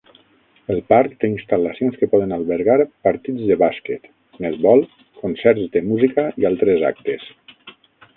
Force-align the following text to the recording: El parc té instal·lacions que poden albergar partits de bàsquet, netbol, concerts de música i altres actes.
El 0.75 0.79
parc 0.91 1.11
té 1.23 1.27
instal·lacions 1.33 1.99
que 1.99 2.07
poden 2.13 2.31
albergar 2.37 2.77
partits 3.07 3.43
de 3.49 3.57
bàsquet, 3.65 4.09
netbol, 4.47 4.81
concerts 5.25 5.69
de 5.77 5.85
música 5.91 6.25
i 6.45 6.49
altres 6.51 6.87
actes. 6.91 7.29